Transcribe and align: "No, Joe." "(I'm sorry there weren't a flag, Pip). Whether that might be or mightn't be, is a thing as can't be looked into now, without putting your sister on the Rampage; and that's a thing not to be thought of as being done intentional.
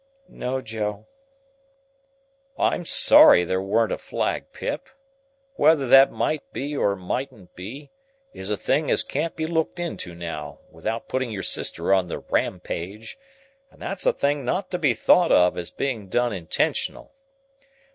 "No, 0.29 0.61
Joe." 0.61 1.05
"(I'm 2.57 2.85
sorry 2.85 3.43
there 3.43 3.61
weren't 3.61 3.91
a 3.91 3.99
flag, 3.99 4.51
Pip). 4.51 4.89
Whether 5.57 5.87
that 5.89 6.11
might 6.11 6.41
be 6.51 6.75
or 6.75 6.95
mightn't 6.95 7.55
be, 7.55 7.91
is 8.33 8.49
a 8.49 8.57
thing 8.57 8.89
as 8.89 9.03
can't 9.03 9.35
be 9.35 9.45
looked 9.45 9.79
into 9.79 10.15
now, 10.15 10.57
without 10.71 11.07
putting 11.07 11.29
your 11.29 11.43
sister 11.43 11.93
on 11.93 12.07
the 12.07 12.17
Rampage; 12.17 13.19
and 13.69 13.79
that's 13.79 14.07
a 14.07 14.11
thing 14.13 14.43
not 14.43 14.71
to 14.71 14.79
be 14.79 14.95
thought 14.95 15.31
of 15.31 15.55
as 15.55 15.69
being 15.69 16.07
done 16.09 16.33
intentional. 16.33 17.13